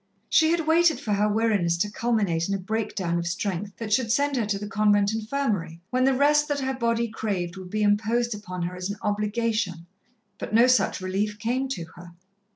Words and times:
She 0.29 0.49
had 0.49 0.65
waited 0.65 0.99
for 0.99 1.13
her 1.13 1.29
weariness 1.29 1.77
to 1.77 1.91
culminate 1.91 2.49
in 2.49 2.55
a 2.55 2.57
breakdown 2.57 3.19
of 3.19 3.27
strength 3.27 3.77
that 3.77 3.93
should 3.93 4.11
send 4.11 4.35
her 4.35 4.47
to 4.47 4.57
the 4.57 4.65
convent 4.67 5.13
infirmary, 5.13 5.79
when 5.91 6.05
the 6.05 6.15
rest 6.15 6.47
that 6.47 6.59
her 6.61 6.73
body 6.73 7.07
craved 7.07 7.55
would 7.55 7.69
be 7.69 7.83
imposed 7.83 8.33
upon 8.33 8.63
her 8.63 8.75
as 8.75 8.89
an 8.89 8.97
obligation, 9.03 9.85
but 10.39 10.55
no 10.55 10.65
such 10.65 11.01
relief 11.01 11.37
came 11.37 11.67
to 11.67 11.83
her. 11.97 12.13